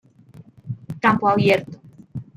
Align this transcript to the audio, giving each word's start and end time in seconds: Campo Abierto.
Campo 1.03 1.29
Abierto. 1.29 1.79